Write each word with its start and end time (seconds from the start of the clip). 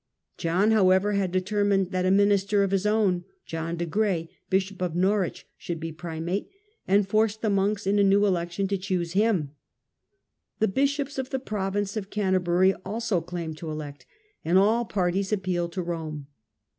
John, 0.39 0.71
however, 0.71 1.11
had 1.11 1.31
determined 1.31 1.89
toCanter 1.89 1.91
that 1.91 2.05
a 2.07 2.09
minister 2.09 2.63
of 2.63 2.71
his 2.71 2.87
own, 2.87 3.23
John 3.45 3.75
de 3.77 3.85
Gray, 3.85 4.23
^^' 4.23 4.29
Bishop 4.49 4.81
of 4.81 4.95
Norwich, 4.95 5.45
should 5.59 5.79
be 5.79 5.91
primate, 5.91 6.49
and 6.87 7.07
forced 7.07 7.43
the 7.43 7.51
monks 7.51 7.85
in 7.85 7.99
a 7.99 8.03
new 8.03 8.25
election 8.25 8.67
to 8.69 8.79
choose 8.79 9.11
him. 9.13 9.51
The 10.57 10.69
bishops 10.69 11.19
of 11.19 11.29
the 11.29 11.37
province 11.37 11.95
of 11.97 12.09
Canterbury 12.09 12.73
also 12.83 13.21
claimed 13.21 13.59
to 13.59 13.69
elect, 13.69 14.07
and 14.43 14.57
all 14.57 14.85
parties 14.85 15.31
appealed 15.31 15.71
to 15.73 15.83
Rome. 15.83 16.25